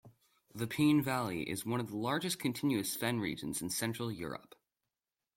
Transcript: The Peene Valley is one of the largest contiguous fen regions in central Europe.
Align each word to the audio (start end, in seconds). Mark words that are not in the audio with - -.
The 0.55 0.65
Peene 0.65 1.03
Valley 1.03 1.47
is 1.47 1.63
one 1.63 1.79
of 1.79 1.89
the 1.91 1.95
largest 1.95 2.39
contiguous 2.39 2.95
fen 2.95 3.19
regions 3.19 3.61
in 3.61 3.69
central 3.69 4.11
Europe. 4.11 4.55